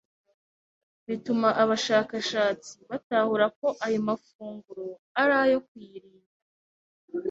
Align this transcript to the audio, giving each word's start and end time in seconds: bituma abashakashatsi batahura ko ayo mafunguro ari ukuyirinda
bituma 1.07 1.47
abashakashatsi 1.63 2.73
batahura 2.89 3.45
ko 3.59 3.67
ayo 3.85 3.99
mafunguro 4.07 4.87
ari 5.21 5.53
ukuyirinda 5.59 6.31